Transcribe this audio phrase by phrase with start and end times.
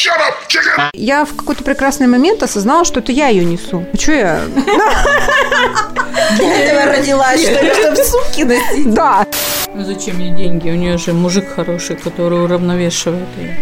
[0.00, 0.88] Shut up, chicken!
[0.94, 3.84] Я в какой-то прекрасный момент осознала, что это я ее несу.
[3.92, 4.40] А что я?
[6.36, 8.94] Для этого родилась, что ли, чтобы сумки носить?
[8.94, 9.26] Да.
[9.74, 10.70] Ну зачем ей деньги?
[10.70, 13.58] У нее же мужик хороший, который уравновешивает ее.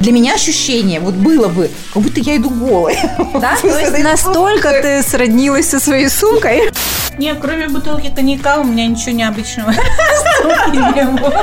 [0.00, 2.96] Для меня ощущение, вот было бы, как будто я иду голой.
[3.34, 3.56] Да?
[3.62, 6.70] То есть настолько ты сроднилась со своей сумкой.
[7.18, 9.72] Не, кроме бутылки коньяка у меня ничего необычного.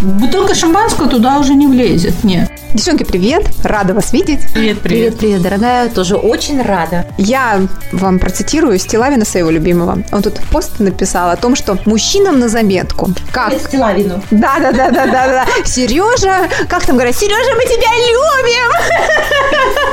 [0.00, 2.50] Бутылка шампанского туда уже не влезет, нет.
[2.72, 3.48] Девчонки, привет!
[3.64, 4.40] Рада вас видеть.
[4.52, 5.18] Привет, привет.
[5.18, 7.06] привет, дорогая, тоже очень рада.
[7.16, 10.02] Я вам процитирую Стилавина своего любимого.
[10.12, 13.10] Он тут пост написал о том, что мужчинам на заметку.
[13.32, 13.54] Как?
[13.54, 14.22] Стилавину.
[14.30, 15.46] Да, да, да, да, да, да.
[15.64, 18.70] Сережа, как там говорят, Сережа, мы тебя любим!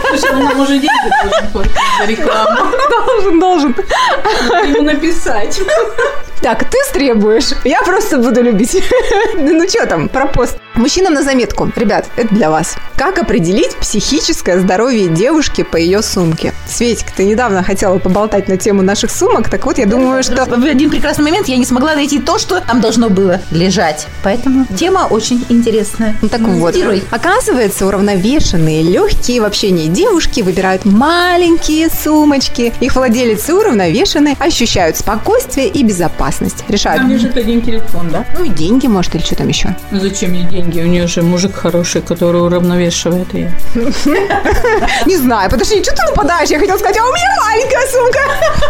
[0.09, 2.71] Слушай, он нам уже деньги должен платить за рекламу.
[3.05, 3.75] Должен, должен.
[4.67, 5.59] Ему написать.
[6.41, 8.83] Так, ты требуешь, я просто буду любить.
[9.35, 10.57] Ну что там, про пост.
[10.75, 11.71] Мужчинам на заметку.
[11.75, 12.75] Ребят, это для вас.
[12.95, 16.51] Как определить психическое здоровье девушки по ее сумке?
[16.67, 20.45] Светик, ты недавно хотела поболтать на тему наших сумок, так вот я думаю, что...
[20.45, 24.07] В один прекрасный момент я не смогла найти то, что там должно было лежать.
[24.23, 26.15] Поэтому тема очень интересная.
[26.23, 26.75] Ну, так вот,
[27.11, 32.73] оказывается, уравновешенные, легкие в общении девушки выбирают маленькие сумочки.
[32.79, 36.63] Их владелицы уравновешенные, ощущают спокойствие и безопасность.
[36.67, 38.25] Решают, Там лежит один телефон, да?
[38.37, 39.75] ну и деньги, может, или что там еще.
[39.91, 40.62] Ну зачем ей деньги?
[40.65, 43.51] У нее же мужик хороший, который уравновешивает ее.
[45.05, 46.49] Не знаю, подожди, что ты нападаешь?
[46.49, 48.19] Я хотела сказать, а у меня маленькая сумка.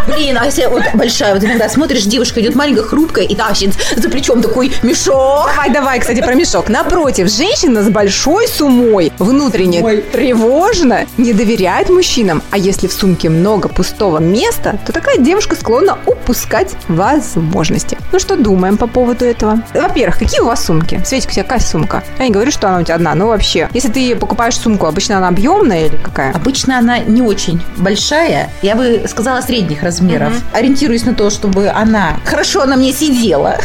[0.08, 4.10] Блин, а если вот большая, вот иногда смотришь, девушка идет маленькая, хрупкая и тащит за
[4.10, 5.48] плечом такой мешок.
[5.56, 6.70] Давай, давай, кстати, про мешок.
[6.70, 12.42] Напротив, женщина с большой сумой внутренне тревожно не доверяет мужчинам.
[12.52, 17.98] А если в сумке много пустого места, то такая девушка склонна упускать возможности.
[18.12, 19.60] Ну что думаем по поводу этого?
[19.74, 21.02] Во-первых, какие у вас сумки?
[21.06, 21.83] Светик, у тебя какая сумка?
[22.20, 23.70] Я не говорю, что она у тебя одна, но вообще.
[23.74, 26.34] Если ты покупаешь сумку, обычно она объемная или какая?
[26.34, 30.34] Обычно она не очень большая, я бы сказала средних размеров.
[30.54, 33.58] Ориентируюсь на то, чтобы она хорошо на мне сидела.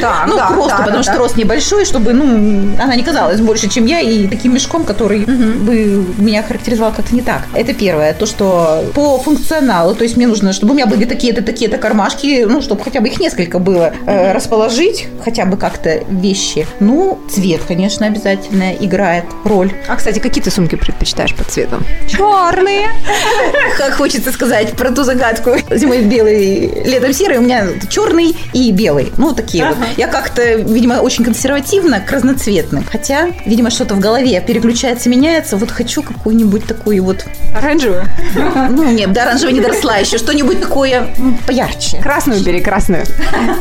[0.00, 1.18] Так, Ну, да, просто да, потому да, что да.
[1.18, 6.04] рост небольшой, чтобы, ну, она не казалась больше, чем я, и таким мешком, который бы
[6.18, 7.42] меня характеризовал как-то не так.
[7.54, 8.12] Это первое.
[8.14, 12.44] То, что по функционалу, то есть мне нужно, чтобы у меня были такие-то, такие-то кармашки,
[12.48, 16.66] ну, чтобы хотя бы их несколько было, э, расположить, хотя бы как-то вещи.
[16.80, 19.72] Ну, цвет, конечно, обязательно играет роль.
[19.88, 21.82] А, кстати, какие ты сумки предпочитаешь по цвету?
[22.08, 22.88] Черные.
[23.78, 25.56] Как хочется сказать про ту загадку.
[25.70, 29.12] Зимой белый, летом серый, у меня черный и белый.
[29.16, 29.76] Ну, такие вот.
[29.96, 32.84] Я как-то, видимо, очень консервативно к разноцветным.
[32.90, 35.56] Хотя, видимо, что-то в голове переключается, меняется.
[35.56, 37.24] Вот хочу какую-нибудь такую вот...
[37.54, 38.04] Оранжевую.
[38.68, 40.18] Ну, нет, до оранжевой не доросла еще.
[40.18, 41.08] Что-нибудь такое
[41.46, 41.98] поярче.
[41.98, 43.04] Красную бери, красную.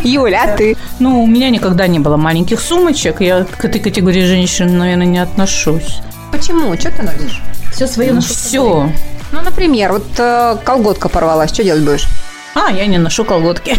[0.04, 0.76] Юля, а ты?
[1.00, 3.22] Ну, у меня никогда не было маленьких сумочек.
[3.22, 6.00] Я к этой категории женщин, наверное, не отношусь.
[6.32, 6.76] Почему?
[6.76, 7.40] Что ты носишь?
[7.72, 8.34] Все свое ношу.
[8.34, 8.90] Все.
[9.32, 12.08] Ну, например, вот э, колготка порвалась, что делать будешь?
[12.56, 13.78] А, я не ношу колготки.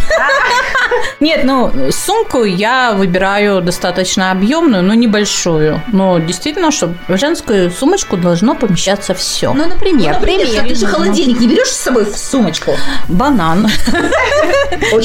[1.21, 5.83] Нет, ну, сумку я выбираю достаточно объемную, но небольшую.
[5.93, 9.53] Но действительно, чтобы в женскую сумочку должно помещаться все.
[9.55, 10.69] Ну, например, Например, пример.
[10.69, 12.77] ты же холодильник не берешь с собой в сумочку?
[13.09, 13.67] Банан.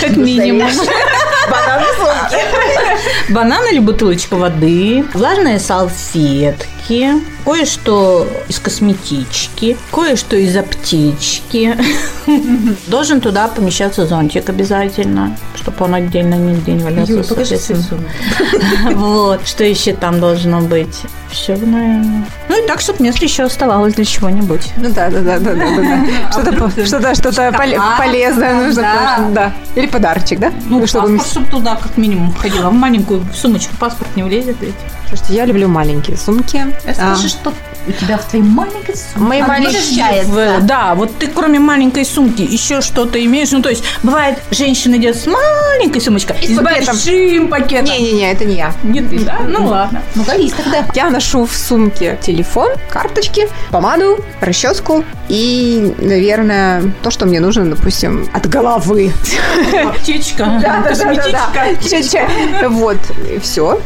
[0.02, 0.70] Как минимум.
[1.50, 2.38] Бананы сумки.
[3.30, 6.66] Банан или бутылочка воды, влажные салфетки,
[7.46, 11.78] кое-что из косметички, кое-что из аптечки.
[12.88, 17.14] Должен туда помещаться зонтик обязательно, чтобы он отдельно нигде не валялся.
[17.14, 17.58] Юль, покажи.
[18.94, 19.48] Вот.
[19.48, 21.02] Что еще там должно быть?
[21.32, 22.26] Все, наверное.
[22.50, 24.70] Ну и так, чтобы место еще оставалось для чего-нибудь.
[24.78, 26.32] Ну да, да, да, да, да, да.
[26.32, 29.30] Что-то, что-то, что-то поле- полезное нужно.
[29.34, 29.54] да.
[29.76, 30.52] Или подарочек, да?
[30.66, 32.70] Ну, чтобы паспорт, чтобы туда как минимум входила.
[32.70, 34.76] В маленькую сумочку паспорт не влезет ведь.
[35.08, 36.71] Слушайте, я люблю маленькие сумки.
[36.84, 37.54] А, Расскажи, что
[37.88, 40.32] у тебя в твоей маленькой сумке Моей маленькой- помещается.
[40.32, 43.52] В- Да, вот ты кроме маленькой сумки еще что-то имеешь.
[43.52, 46.86] Ну, то есть, бывает, женщина идет с маленькой сумочкой и с пакетом.
[46.96, 47.86] большим пакетом.
[47.86, 48.74] Не-не-не, это не я.
[48.84, 49.40] Не ты, да?
[49.48, 50.02] Ну, ладно.
[50.16, 50.86] Ну, колись тогда.
[50.94, 58.30] Я ношу в сумке телефон, карточки, помаду, расческу и, наверное, то, что мне нужно, допустим,
[58.34, 59.12] от головы.
[59.86, 61.40] Аптечка, косметичка.
[61.90, 62.28] Ча-ча.
[62.70, 62.98] Вот,
[63.30, 63.80] и все.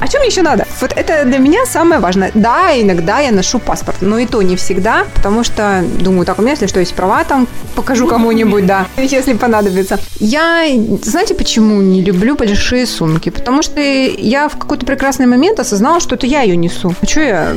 [0.00, 0.66] А что мне еще надо?
[0.80, 2.30] Вот это для меня самое важное.
[2.34, 6.42] Да, иногда я ношу паспорт, но и то не всегда, потому что думаю, так, у
[6.42, 9.98] меня, если что, есть права, там покажу кому-нибудь, да, если понадобится.
[10.18, 10.66] Я,
[11.02, 13.30] знаете, почему не люблю большие сумки?
[13.30, 16.94] Потому что я в какой-то прекрасный момент осознала, что это я ее несу.
[17.00, 17.54] А что я?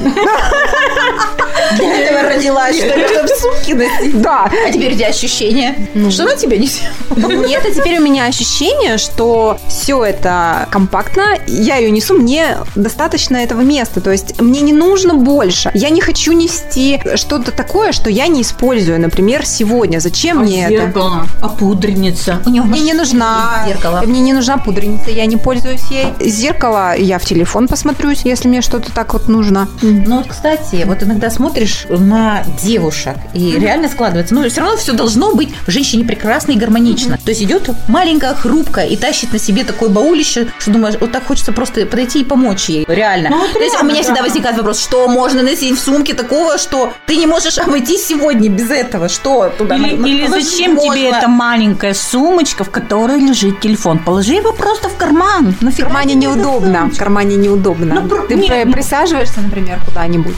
[1.77, 4.21] Для этого родилась, что ли, чтобы сумки носить.
[4.21, 4.49] Да.
[4.67, 6.89] А теперь у тебя ощущение, что на тебя несет?
[7.15, 13.37] Нет, а теперь у меня ощущение, что все это компактно, я ее несу, мне достаточно
[13.37, 15.71] этого места, то есть мне не нужно больше.
[15.74, 20.00] Я не хочу нести что-то такое, что я не использую, например, сегодня.
[20.00, 20.86] Зачем А мне это?
[20.86, 22.41] зеркало, а пудреница.
[22.45, 24.01] У него Мне не нужна зеркало.
[24.06, 26.07] Мне не нужна пудреница, я не пользуюсь ей.
[26.19, 29.69] Зеркало я в телефон посмотрюсь, если мне что-то так вот нужно.
[29.81, 34.35] Ну, вот, кстати, вот иногда смотришь на девушек, и реально складывается.
[34.35, 37.18] Ну, все равно все должно быть в женщине прекрасно и гармонично.
[37.18, 41.25] То есть идет маленькая, хрупкая и тащит на себе такое баулище, что думаешь, вот так
[41.25, 42.83] хочется просто подойти и помочь ей.
[42.89, 43.30] Реально.
[43.30, 44.24] Ну, вот То есть у меня всегда да.
[44.24, 48.69] возникает вопрос, что можно носить в сумке такого, что ты не можешь обойтись сегодня без
[48.69, 49.09] этого?
[49.09, 51.17] Что туда Или, на- или зачем тебе можно?
[51.17, 53.99] эта маленькая сумочка, в которой лежит телефон?
[53.99, 55.55] Положи его просто в карман.
[55.61, 56.89] В кармане неудобно.
[56.93, 58.01] В кармане неудобно.
[58.01, 60.35] Ну, Ты не, ну- присаживаешься, например, куда-нибудь,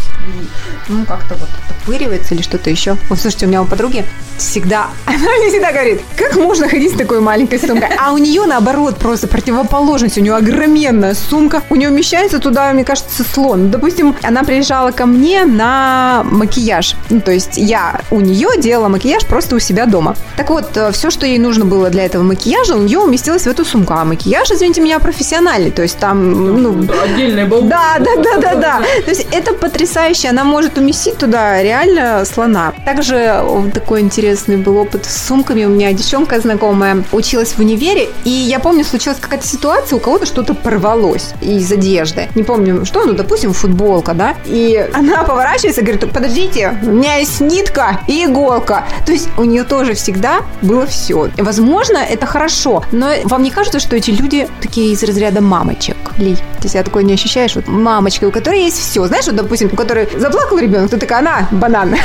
[0.88, 2.96] ну, как-то вот отпыривается или что-то еще.
[3.10, 4.06] Вот, слушайте, у меня у подруги
[4.38, 7.90] всегда, она мне всегда говорит, как можно ходить с такой маленькой сумкой?
[8.00, 10.18] А у нее, наоборот, просто противоположность.
[10.18, 11.62] У нее огроменная сумка.
[11.70, 13.70] У нее умещается туда, мне кажется, слон.
[13.70, 16.96] Допустим, она приезжала ко мне на макияж.
[17.12, 20.16] Ну, то есть я у нее делала макияж просто у себя дома.
[20.38, 23.64] Так вот, все, что ей нужно было для этого макияжа, у нее уместилось в эту
[23.64, 23.94] сумку.
[23.94, 25.70] А макияж, извините меня, профессиональный.
[25.72, 27.64] То есть там, ну, Отдельная баул.
[27.64, 28.82] да, да, да, да, да.
[29.06, 30.30] То есть это потрясающе.
[30.30, 32.74] Она может уместить туда реально слона.
[32.86, 33.44] Также
[33.74, 35.66] такой интересный был опыт с сумками.
[35.66, 40.26] У меня девчонка знакомая училась в универе, и я помню, случилась какая-то ситуация, у кого-то
[40.26, 42.30] что-то порвалось из одежды.
[42.36, 44.36] Не помню, что, ну, допустим, футболка, да?
[44.46, 48.86] И она поворачивается и говорит, подождите, у меня есть нитка и иголка.
[49.06, 51.30] То есть у нее тоже всегда было все.
[51.38, 55.98] Возможно, это хорошо, но вам не кажется, что эти люди такие из разряда мамочек?
[56.18, 57.56] Ли, ты себя такое не ощущаешь?
[57.56, 59.06] Вот мамочка, у которой есть все.
[59.08, 61.96] Знаешь, вот, допустим, у которой заплакал ребенок, ты такая, на, банан.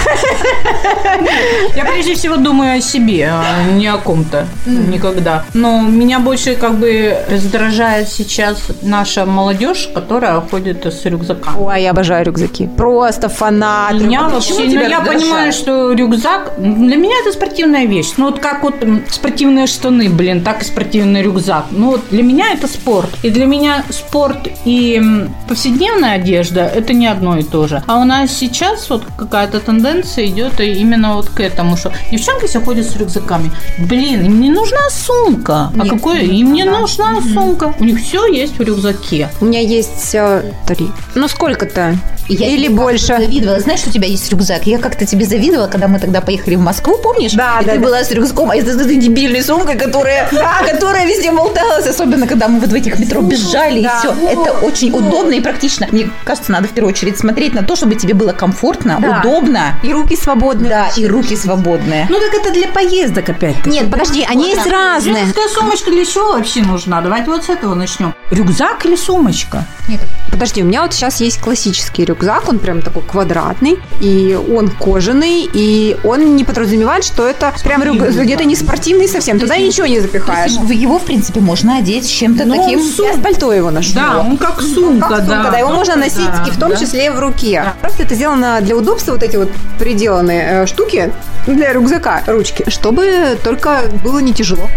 [1.77, 4.47] Я прежде всего думаю о себе, а не о ком-то.
[4.67, 5.45] Никогда.
[5.55, 11.57] Но меня больше как бы раздражает сейчас наша молодежь, которая ходит с рюкзаками.
[11.59, 12.56] Ой, я обожаю рюкзаки.
[12.65, 13.95] Просто фанат.
[13.95, 18.13] Меня почему вообще, ну, я понимаю, что рюкзак для меня это спортивная вещь.
[18.17, 18.75] Ну вот как вот
[19.11, 21.67] спортивные штаны, блин, так и спортивный рюкзак.
[21.71, 23.11] Ну вот для меня это спорт.
[23.23, 25.03] И для меня спорт и
[25.49, 27.83] повседневная одежда это не одно и то же.
[27.87, 32.61] А у нас сейчас вот какая-то тенденция идет именно вот к этому, что девчонки все
[32.61, 33.51] ходят с рюкзаками.
[33.79, 35.71] Блин, им не нужна сумка.
[35.79, 36.23] а Нет, какое?
[36.23, 37.11] не Им не нужна.
[37.13, 37.75] нужна сумка.
[37.79, 39.29] У них все есть в рюкзаке.
[39.41, 40.89] У меня есть э, три.
[41.15, 41.97] Ну, сколько-то?
[42.41, 43.07] Я Или тебе больше?
[43.07, 43.61] завидовала.
[43.61, 44.67] Знаешь, что у тебя есть рюкзак?
[44.67, 47.33] Я как-то тебе завидовала, когда мы тогда поехали в Москву, помнишь?
[47.33, 47.85] Да, И да, ты да.
[47.85, 50.29] была с рюкзаком, а я с этой дебильной сумкой, которая,
[50.71, 53.97] которая везде болталась, особенно когда мы вот в этих метро бежали, Да.
[53.97, 54.29] и все.
[54.29, 55.89] Это очень удобно и практично.
[55.91, 59.21] Мне кажется, надо в первую очередь смотреть на то, чтобы тебе было комфортно, Да.
[59.21, 60.69] удобно, И руки свободные.
[60.71, 62.07] да, и руки свободные.
[62.11, 63.67] Ну так это для поездок опять.
[63.67, 65.25] Нет, подожди, они есть разные.
[65.25, 67.01] Женская сумочка для чего вообще нужна?
[67.01, 68.15] Давайте вот с этого начнем.
[68.31, 69.65] Рюкзак или сумочка?
[70.31, 75.49] Подожди, у меня вот сейчас есть классический рюкзак, он прям такой квадратный, и он кожаный,
[75.53, 80.01] и он не подразумевает, что это прям рюкзак, где-то не спортивный совсем, туда ничего не
[80.01, 80.53] запихаешь.
[80.57, 82.81] В его, в принципе, можно одеть чем-то Ну, таким.
[82.81, 83.95] Я с пальто его ношу.
[83.95, 86.77] Да, он как сумка, Как сумка, да, его можно носить Да, и в том да.
[86.77, 87.65] числе в руке.
[87.81, 91.13] Просто это сделано для удобства, вот эти вот приделанные э, штуки
[91.47, 94.69] для рюкзака, ручки, чтобы только было не тяжело.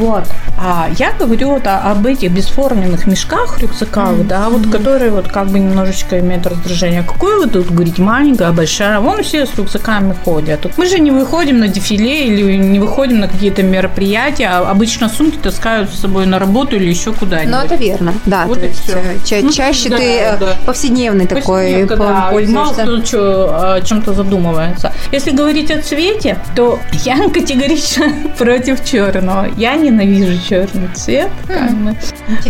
[0.00, 0.24] Вот.
[0.58, 5.58] А я говорю вот об этих бесформенных мешках, рюкзаках, да, вот которые вот как бы
[5.58, 7.02] немножечко имеют раздражение.
[7.02, 8.98] Какое вы тут говорите, маленькая, большая?
[9.00, 10.66] Вон все с рюкзаками ходят.
[10.78, 14.48] Мы же не выходим на дефиле или не выходим на какие-то мероприятия.
[14.48, 17.52] а Обычно сумки таскают с собой на работу или еще куда-нибудь.
[17.52, 18.44] Но это верно, да.
[18.46, 18.98] Вот то и есть, всё.
[18.98, 20.56] э, ча- Ну, чаще да, ты э, да.
[20.66, 22.82] повседневный такой да, и мало пользуешься.
[23.06, 24.92] кто о чем-то задумывается.
[25.12, 28.06] Если говорить о цвете, то я категорично
[28.38, 29.46] против черного.
[29.56, 31.30] Я ненавижу черный цвет.
[31.46, 31.96] как бы.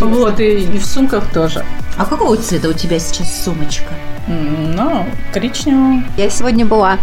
[0.00, 1.64] Вот, и, и в сумках тоже.
[1.96, 3.92] А какого цвета у тебя сейчас сумочка?
[4.26, 6.02] Ну, коричневого.
[6.16, 6.98] Я сегодня была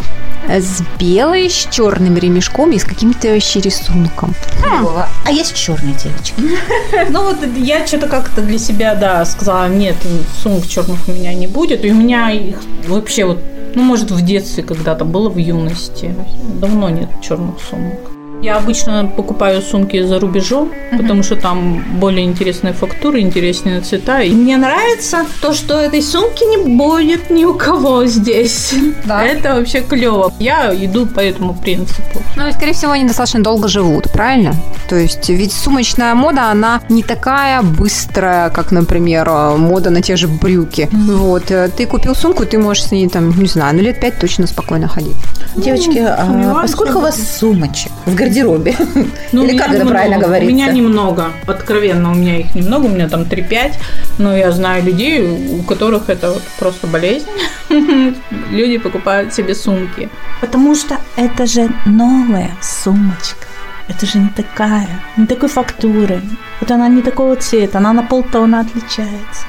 [0.47, 4.33] с белой, с черным ремешком и с каким-то вообще рисунком.
[4.63, 5.07] Какого?
[5.25, 6.35] А есть черные девочки.
[7.09, 9.95] Ну вот я что-то как-то для себя, да, сказала, нет,
[10.41, 11.83] сумок черных у меня не будет.
[11.83, 13.41] И у меня их вообще вот,
[13.75, 16.15] ну, может, в детстве когда-то было, в юности.
[16.59, 18.16] Давно нет черных сумок.
[18.41, 24.21] Я обычно покупаю сумки за рубежом, потому что там более интересные фактуры, интереснее цвета.
[24.21, 28.75] И мне нравится то, что этой сумки не будет ни у кого здесь.
[29.05, 29.23] Да.
[29.25, 30.31] Это вообще клево.
[30.39, 32.21] Я иду по этому принципу.
[32.35, 34.53] Ну, и, скорее всего, они достаточно долго живут, правильно?
[34.87, 40.27] То есть, ведь сумочная мода, она не такая быстрая, как, например, мода на те же
[40.27, 40.89] брюки.
[40.91, 44.19] Вот, э, ты купил сумку, ты можешь с ней, там, не знаю, ну, лет пять
[44.19, 45.17] точно спокойно ходить.
[45.55, 48.75] Девочки, а сомневаюсь, поскольку что у вас сумочек в гардеробе?
[49.33, 49.91] Ну, у Или как это немного.
[49.93, 50.53] правильно У говорится?
[50.53, 51.31] меня немного.
[51.47, 52.85] Откровенно, у меня их немного.
[52.85, 53.73] У меня там 3-5.
[54.19, 55.21] Но я знаю людей,
[55.59, 57.27] у которых это вот просто болезнь.
[58.51, 60.09] Люди покупают себе сумки.
[60.41, 63.47] Потому что это же новая сумочка.
[63.89, 66.21] Это же не такая, не такой фактуры.
[66.59, 69.45] Вот она не такого цвета, она на полтона отличается.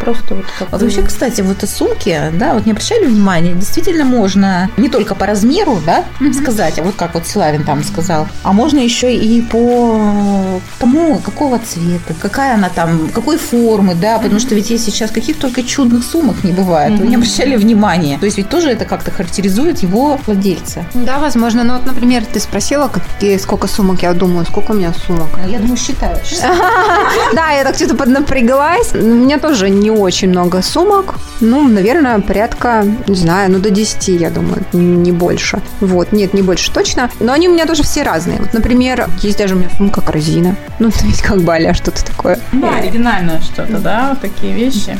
[0.00, 4.04] Просто вот как Вот вообще, кстати, вот о сумке, да, вот не обращали внимания, действительно
[4.04, 8.52] можно не только по размеру, да, сказать, а вот как вот Силавин там сказал, а
[8.52, 14.54] можно еще и по тому, какого цвета, какая она там, какой формы, да, потому что
[14.54, 18.18] ведь есть сейчас каких только чудных сумок не бывает, вы не обращали внимания.
[18.18, 20.84] То есть ведь тоже это как-то характеризует его владельца.
[20.94, 21.64] Да, возможно.
[21.64, 25.28] Ну, вот, например, ты спросила, какие, сколько сумок, я думаю, сколько у меня сумок.
[25.46, 26.38] Я думаю, считаешь.
[27.34, 28.81] Да, я так что-то поднапряглась.
[28.94, 31.14] У меня тоже не очень много сумок.
[31.40, 35.60] Ну, наверное, порядка, не знаю, ну до 10, я думаю, не больше.
[35.80, 37.10] Вот, нет, не больше точно.
[37.20, 38.38] Но они у меня тоже все разные.
[38.38, 40.56] Вот, например, есть даже у меня сумка корзина.
[40.78, 42.38] Ну, это ведь как а что-то такое.
[42.52, 44.98] Да, оригинальное что-то, да, вот такие вещи.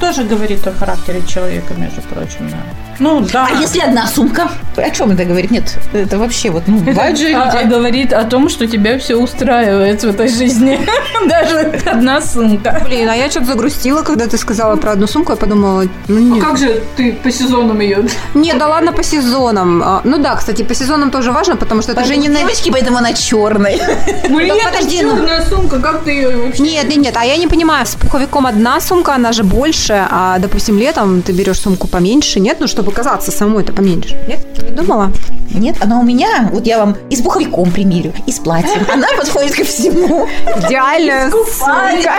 [0.00, 2.58] Тоже говорит о характере человека, между прочим, да.
[2.98, 3.48] Ну, да.
[3.50, 4.48] А если одна сумка?
[4.76, 5.50] О чем это говорит?
[5.50, 7.72] Нет, это вообще вот, ну, бывают же А- а люди.
[7.74, 10.80] говорит о том, что тебя все устраивает в этой жизни.
[11.28, 12.82] Даже одна сумка.
[12.84, 15.32] Блин, а я что-то загрустила, когда ты сказала про одну сумку.
[15.32, 16.44] Я подумала, ну нет.
[16.44, 18.04] Как же ты по сезонам ее?
[18.34, 19.82] Нет, да ладно, по сезонам.
[19.84, 22.38] А, Ну да, кстати, по сезонам тоже важно, потому что это же не на...
[22.40, 23.78] девочки, поэтому она черная.
[24.28, 25.16] Блин, подожди, ну.
[25.16, 26.62] черная сумка, как ты ее вообще?
[26.62, 30.38] Нет, нет, нет, а я не понимаю, с пуховиком одна сумка, она же больше, а,
[30.38, 32.58] допустим, летом ты берешь сумку поменьше, нет?
[32.60, 34.14] Ну, чтобы казаться самой-то поменьше.
[34.28, 34.40] Нет?
[34.62, 35.10] Не думала?
[35.54, 38.84] Нет, она у меня, вот я вам и с пуховиком примерю, и с платьем.
[38.92, 40.28] Она подходит ко всему.
[40.66, 42.12] Идеальная сумка.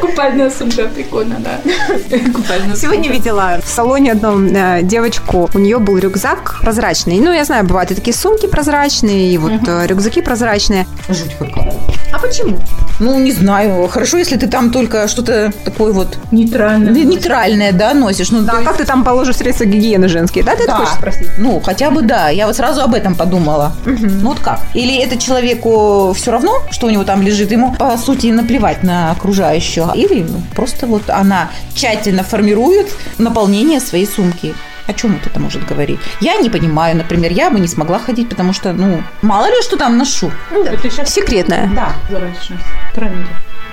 [0.00, 1.58] Купальная сумка, прикольно, да.
[2.32, 7.18] Купальная Сегодня видела в салоне одном э, девочку, у нее был рюкзак прозрачный.
[7.18, 10.86] Ну, я знаю, бывают и такие сумки прозрачные, и вот э, рюкзаки прозрачные.
[11.08, 11.72] Жуть какая.
[12.12, 12.58] А почему?
[13.00, 13.88] Ну, не знаю.
[13.88, 16.92] Хорошо, если ты там только что-то такое вот Нейтральная.
[16.92, 18.30] нейтральное, да, носишь.
[18.30, 20.44] Ну, Да, а как ты там положишь средства гигиены женские?
[20.44, 20.76] Да, ты это Да.
[20.78, 21.28] хочешь спросить?
[21.38, 22.28] Ну, хотя бы да.
[22.28, 23.72] Я вот сразу об этом подумала.
[23.86, 24.60] Ну вот как?
[24.74, 29.10] Или это человеку все равно, что у него там лежит, ему по сути наплевать на
[29.12, 32.88] окружающего, или просто вот она тщательно формирует
[33.18, 34.54] наполнение своей сумки.
[34.86, 36.00] О чем вот это может говорить?
[36.20, 39.76] Я не понимаю, например, я бы не смогла ходить, потому что, ну, мало ли что
[39.76, 40.30] там ношу.
[40.50, 41.70] Это сейчас Секретная.
[41.74, 41.92] Да.
[42.08, 42.64] прозрачность.
[42.94, 43.28] Тренди.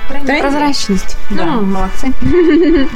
[0.09, 0.41] Тренди.
[0.41, 1.15] Прозрачность.
[1.29, 1.45] Да.
[1.45, 2.13] Ну, молодцы.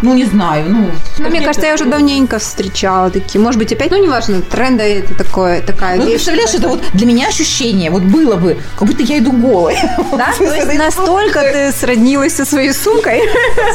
[0.01, 3.39] Ну, не знаю, ну, Ну, мне кажется, я уже давненько встречала такие.
[3.39, 6.13] Может быть, опять, ну, неважно, тренды это такое, такая Ну, вещь.
[6.15, 9.77] представляешь, это вот для меня ощущение, вот было бы, как будто я иду голой.
[10.11, 10.33] Да?
[10.37, 13.21] То есть настолько ты сроднилась со своей сумкой.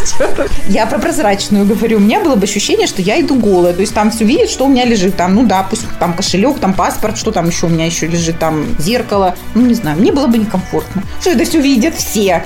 [0.69, 1.99] Я про прозрачную говорю.
[1.99, 3.73] У меня было бы ощущение, что я иду голая.
[3.73, 5.17] То есть там все видит, что у меня лежит.
[5.17, 8.39] Там, ну да, пусть там кошелек, там паспорт, что там еще у меня еще лежит,
[8.39, 9.35] там зеркало.
[9.55, 11.03] Ну, не знаю, мне было бы некомфортно.
[11.21, 12.45] Что это все видят все.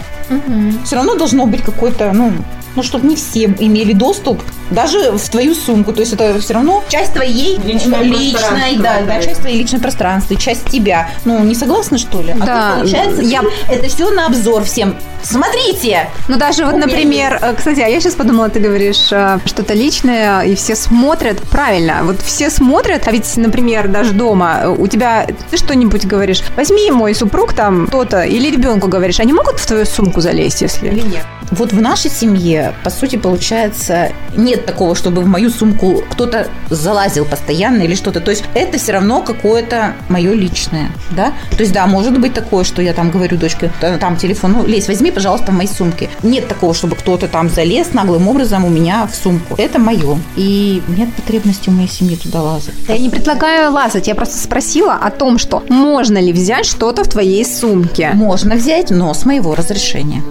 [0.85, 2.33] Все равно должно быть какой-то, ну,
[2.75, 5.93] ну, чтобы не все имели доступ даже в твою сумку.
[5.93, 9.23] То есть это все равно часть твоей Личное личной, пространство, да, да, да.
[9.23, 11.11] часть твоей личной пространства, часть тебя.
[11.25, 12.33] Ну, не согласны, что ли?
[12.33, 14.97] А Да, тут, получается, я- это все на обзор всем.
[15.23, 16.09] Смотрите!
[16.29, 20.43] Ну, даже вот, например, э, кстати, а я сейчас подумала, ты говоришь э, что-то личное,
[20.43, 21.41] и все смотрят.
[21.43, 26.41] Правильно, вот все смотрят, а ведь, например, даже дома э, у тебя, ты что-нибудь говоришь,
[26.57, 30.89] возьми мой супруг там то-то, или ребенку говоришь, они могут в твою сумку залезть, если...
[30.89, 31.27] Или нет?
[31.53, 37.25] Вот в нашей семье, по сути, получается, нет такого, чтобы в мою сумку кто-то залазил
[37.27, 38.21] постоянно или что-то.
[38.21, 41.33] То есть это все равно какое-то мое личное, да?
[41.51, 44.67] То есть, да, может быть такое, что я там говорю дочке, «Та- там телефон, ну,
[44.67, 46.09] лезь, возьми, пожалуйста, в моей сумке.
[46.23, 49.55] Нет такого, чтобы кто-то там залез наглым образом у меня в сумку.
[49.59, 50.19] Это мое.
[50.37, 52.75] И нет потребности у моей семьи туда лазать.
[52.89, 57.09] Я не предлагаю лазать, я просто спросила о том, что можно ли взять что-то в
[57.09, 58.11] твоей сумке.
[58.15, 60.23] Можно взять, но с моего разрешения.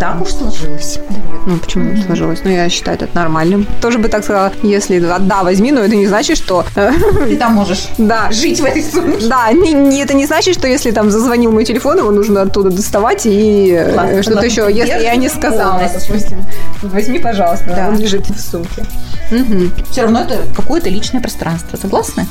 [0.00, 0.53] Так уж сложилось.
[0.62, 1.00] Нет,
[1.46, 2.40] Ну, почему не сложилось?
[2.44, 3.66] Ну, я считаю это нормальным.
[3.80, 6.64] Тоже бы так сказала, если да, возьми, но это не значит, что...
[6.76, 6.92] э,
[7.28, 9.26] Ты там можешь Да, жить в этой сумке.
[9.26, 13.22] да, не, это не значит, что если там зазвонил мой телефон, его нужно оттуда доставать
[13.26, 14.68] и э, что-то еще.
[14.72, 16.44] Если я не сказала, допустим,
[16.82, 17.88] возьми, пожалуйста, Да.
[17.88, 18.84] он лежит в сумке.
[19.30, 19.72] Мгм.
[19.90, 21.76] Все равно это какое-то личное пространство.
[21.76, 22.26] Согласны?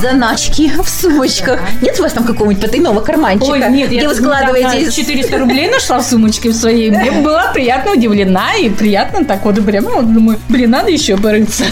[0.00, 1.60] Заначки в сумочках.
[1.80, 5.70] Нет у вас там какого-нибудь потайного карманчика, Ой, нет, где я вы складываете 400 рублей
[5.70, 6.90] нашла в сумочке в своей.
[6.96, 11.64] Мне была приятно удивлена и приятно так вот прямо вот думаю, блин, надо еще порыться.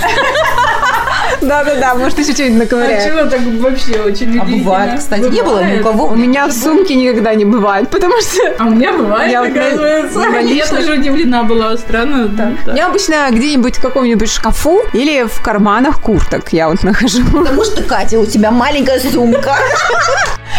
[1.41, 3.05] Да-да-да, может, еще что-нибудь А наковыряет.
[3.05, 6.07] чего так вообще очень А бывает, кстати, не было ни у кого.
[6.07, 10.21] У меня в сумке никогда не бывает, потому что А у меня бывает, Я оказывается.
[10.21, 11.77] Я личных- тоже удивлена была.
[11.77, 12.29] Странно.
[12.29, 12.53] да.
[12.75, 17.23] я обычно где-нибудь в каком-нибудь шкафу или в карманах курток я вот нахожу.
[17.33, 19.57] Потому что, Катя, у тебя маленькая сумка.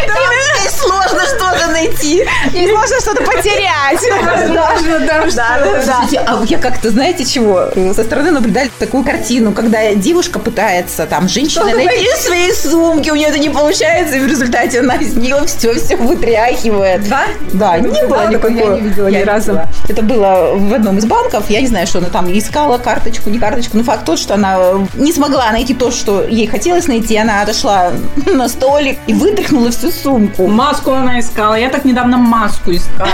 [0.08, 0.18] Там
[0.64, 2.25] ей сложно что-то найти.
[2.54, 4.00] Не можно что-то потерять.
[4.24, 9.94] Возможно, да, что- Слушайте, а я как-то, знаете чего, со стороны наблюдали такую картину, когда
[9.96, 14.28] девушка пытается, там, женщина найти в своей сумке, у нее это не получается, и в
[14.28, 17.08] результате она из нее все-все вытряхивает.
[17.08, 17.25] Да?
[17.54, 18.50] Да, не было никакого.
[18.58, 19.60] я не видела ни разу.
[19.88, 23.40] Это было в одном из банков, я не знаю, что она там искала карточку, не
[23.40, 24.60] карточку, но факт тот, что она
[24.96, 27.92] не смогла найти то, что ей хотелось найти, она отошла
[28.25, 30.48] на столик и вытряхнула всю сумку.
[30.48, 31.56] Маску она искала.
[31.56, 33.10] Я так недавно маску искала.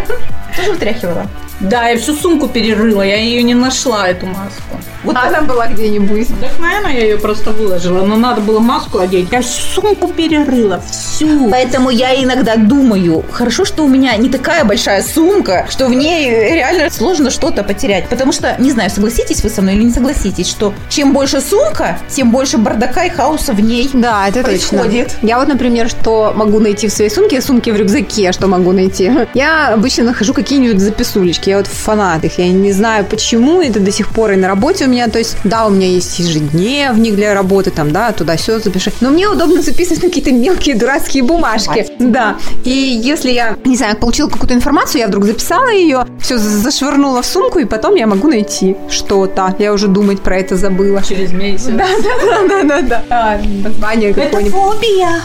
[0.56, 1.26] Тоже вытряхивала?
[1.60, 4.76] Да, я всю сумку перерыла, я ее не нашла, эту маску.
[5.14, 6.28] Она была где-нибудь.
[6.40, 9.28] Так, наверное, я ее просто выложила, но надо было маску одеть.
[9.30, 11.50] Я сумку перерыла, всю.
[11.50, 16.30] Поэтому я иногда думаю, хорошо, что у меня не такая большая сумка, что в ней
[16.30, 18.08] реально сложно что-то потерять.
[18.08, 21.98] Потому что, не знаю, согласитесь вы со мной или не согласитесь, что чем больше сумка,
[22.08, 23.90] тем больше бардака и хаоса в ней.
[23.92, 24.78] Да, это точно.
[24.78, 25.16] Происходит.
[25.22, 29.10] Я вот, например, что могу найти в своей сумке, сумки в рюкзаке, что могу найти.
[29.34, 31.50] Я обычно нахожу какие-нибудь записулечки.
[31.50, 32.38] Я вот фанат их.
[32.38, 35.01] Я не знаю почему, это до сих пор и на работе у меня.
[35.08, 38.92] То есть, да, у меня есть ежедневник для работы, там, да, туда-сюда запиши.
[39.00, 41.86] Но мне удобно записывать на какие-то мелкие дурацкие бумажки.
[41.98, 42.36] Да.
[42.64, 47.26] И если я, не знаю, получила какую-то информацию, я вдруг записала ее, все зашвырнула в
[47.26, 49.54] сумку, и потом я могу найти что-то.
[49.58, 51.02] Я уже думать про это забыла.
[51.02, 51.66] Через месяц.
[51.66, 53.04] Да, да, да, да, да.
[53.10, 54.52] А, название какое-нибудь.
[54.52, 55.22] фобия.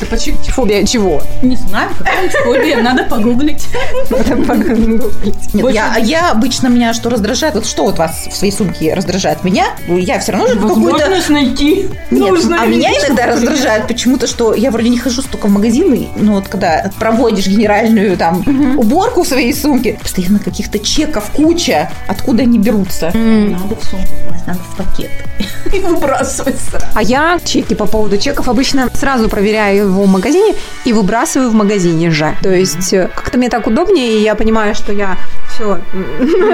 [0.00, 0.38] Да почему?
[0.48, 1.22] Фобия чего?
[1.42, 3.66] Не знаю, какая фобия, надо погуглить.
[5.52, 8.94] Нет, я, а я обычно меня что раздражает, вот что вот вас в своей сумке
[8.94, 9.42] раздражает?
[9.44, 9.66] Меня?
[9.86, 10.98] Ну, Я все равно же какую-то...
[10.98, 11.88] Возможность найти.
[12.10, 16.08] Нет, нужно а меня иногда раздражает почему-то, что я вроде не хожу столько в магазины,
[16.16, 18.44] но вот когда проводишь генеральную там
[18.78, 23.10] уборку в своей сумке, постоянно каких-то чеков куча, откуда они берутся?
[23.14, 25.10] Надо в сумку надо в пакет.
[25.72, 26.86] И выбрасывать сразу.
[26.94, 31.54] А я чеки по поводу чеков обычно сразу проверяю его в магазине и выбрасываю в
[31.54, 32.36] магазине же.
[32.42, 35.16] То есть э, как-то мне так удобнее, и я понимаю, что я
[35.54, 35.80] все.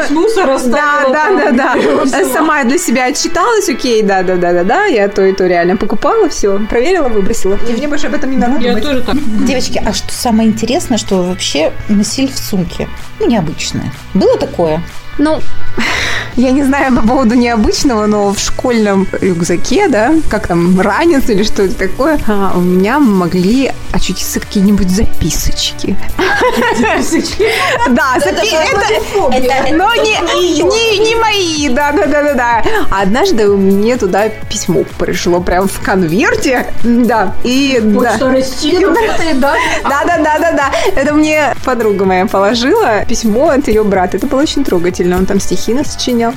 [0.07, 2.25] С мусора Да, да, да, да.
[2.33, 4.85] Сама для себя отчиталась, окей, да, да, да, да, да.
[4.87, 7.59] Я то и то реально покупала, все, проверила, выбросила.
[7.69, 9.17] И мне больше об этом не надо Я тоже так.
[9.47, 12.89] Девочки, а что самое интересное, что вы вообще носили в сумке?
[13.21, 13.93] Ну, необычное.
[14.15, 14.83] Было такое?
[15.19, 15.41] Ну,
[16.37, 21.43] я не знаю по поводу необычного, но в школьном рюкзаке, да, как там, ранец или
[21.45, 25.97] что это такое, а, у меня могли очутиться какие-нибудь записочки.
[27.91, 32.63] Да, запи- это, это- но не, мои, да, да, да, да, да.
[32.91, 38.17] Однажды мне туда письмо пришло прям в конверте, да, и да.
[38.17, 39.55] Что Россия работает, да?
[39.85, 40.71] Да, да, да, да, да.
[40.97, 44.17] Это мне подруга моя положила письмо от ее брата.
[44.17, 45.04] Это было очень трогательно.
[45.13, 46.33] Он там стихи насочинял.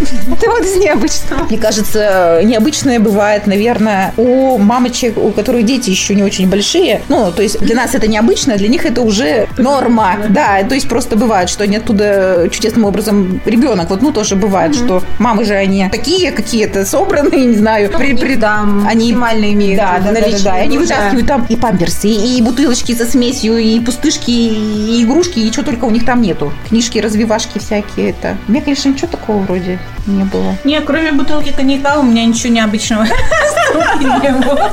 [0.00, 1.44] Это вот из необычного.
[1.44, 7.02] Мне кажется, необычное бывает, наверное, у мамочек, у которых дети еще не очень большие.
[7.08, 10.16] Ну, то есть для нас это необычно, для них это уже норма.
[10.28, 13.90] Да, то есть просто бывает, что они оттуда чудесным образом ребенок.
[13.90, 17.90] Вот, ну, тоже бывает, что мамы же они такие какие-то собранные, не знаю.
[17.90, 20.54] При, при, Да, они максимально имеют Да, да, да, да, да.
[20.54, 20.96] Они оружия.
[20.96, 25.62] вытаскивают там и памперсы, и, и бутылочки со смесью, и пустышки, и игрушки, и что
[25.62, 26.52] только у них там нету.
[26.68, 28.10] Книжки, развивашки всякие.
[28.10, 28.36] Это.
[28.48, 30.56] У меня, конечно, ничего такого вроде не было.
[30.64, 34.70] Не, кроме бутылки коньяка у меня ничего необычного не было.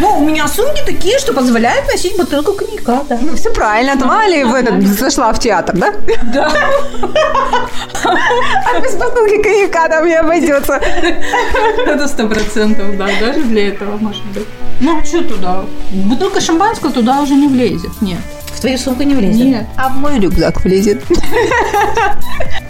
[0.00, 3.18] Ну, у меня сумки такие, что позволяют носить бутылку коньяка, да.
[3.20, 3.96] Ну, все правильно.
[3.96, 5.92] Ты мало ли в этот зашла в театр, да?
[6.32, 6.50] Да.
[8.04, 10.80] А без бутылки коньяка там не обойдется.
[11.86, 14.46] Это сто процентов, да, даже для этого может быть.
[14.80, 15.64] Ну, а что туда?
[15.90, 18.20] Бутылка шампанского туда уже не влезет, нет.
[18.46, 19.46] В твою сумку не влезет?
[19.46, 19.66] Нет.
[19.76, 21.02] А в мой рюкзак влезет.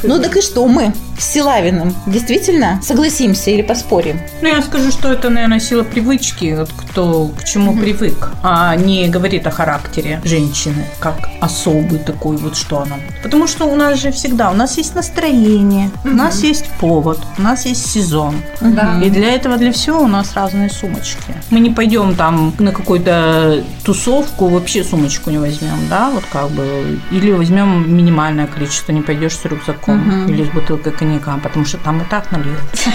[0.02, 0.92] Ну так и что мы?
[1.20, 1.94] С Силавиным.
[2.06, 2.80] Действительно?
[2.82, 4.20] Согласимся или поспорим?
[4.42, 9.08] Ну, я скажу, что это, наверное, сила привычки, вот кто к чему привык, а не
[9.08, 12.96] говорит о характере женщины, как особый такой вот, что она.
[13.22, 17.42] Потому что у нас же всегда, у нас есть настроение, у нас есть повод, у
[17.42, 18.34] нас есть сезон.
[18.60, 19.00] Да.
[19.02, 21.34] И для этого, для всего у нас разные сумочки.
[21.50, 26.98] Мы не пойдем там на какую-то тусовку, вообще сумочку не возьмем, да, вот как бы,
[27.10, 32.00] или возьмем минимальное количество, не пойдешь с рюкзаком или с бутылкой коньяка, потому что там
[32.00, 32.90] и так нальется.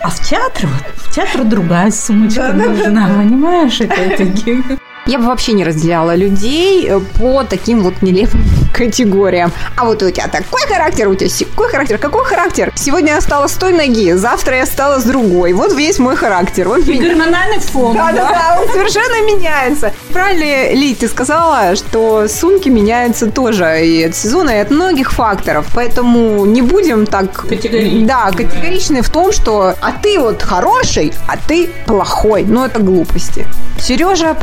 [0.00, 3.80] А в театр, вот, в театр другая сумочка нужна, понимаешь?
[3.80, 9.52] Это, это Я бы вообще не разделяла людей э, по таким вот нелепым категориям.
[9.76, 11.98] А вот у тебя такой характер, у тебя такой характер.
[11.98, 12.72] Какой характер?
[12.74, 15.52] Сегодня я стала с той ноги, завтра я стала с другой.
[15.52, 16.68] Вот весь мой характер.
[16.68, 17.94] Он меня- гормональный фон.
[17.94, 19.92] Да, да, да, он совершенно меняется.
[20.10, 25.66] Правильно, Ли, ты сказала, что сумки меняются тоже и от сезона, и от многих факторов.
[25.74, 27.46] Поэтому не будем так...
[27.46, 28.06] Категоричны.
[28.06, 32.44] Да, категоричны в том, что а ты вот хороший, а ты плохой.
[32.44, 33.46] Ну, это глупости.
[33.78, 34.34] Сережа,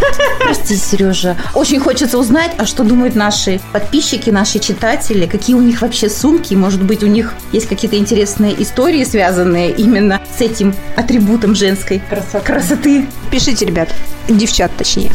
[0.00, 0.22] прости.
[0.40, 1.36] Прости, Сережа.
[1.54, 6.54] Очень хочется узнать, а что думают наши подписчики, наши читатели, какие у них вообще сумки.
[6.54, 12.46] Может быть, у них есть какие-то интересные истории, связанные именно с этим атрибутом женской красоты.
[12.46, 13.06] красоты.
[13.30, 13.88] Пишите, ребят.
[14.28, 15.10] Девчат, точнее.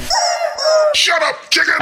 [0.96, 1.82] Shut up, chicken!